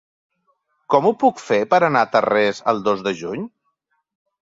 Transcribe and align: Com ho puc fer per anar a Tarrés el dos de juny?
Com 0.93 1.07
ho 1.09 1.09
puc 1.23 1.43
fer 1.49 1.59
per 1.73 1.79
anar 1.87 2.03
a 2.05 2.09
Tarrés 2.15 2.61
el 2.73 2.81
dos 2.89 3.05
de 3.09 3.15
juny? 3.21 3.45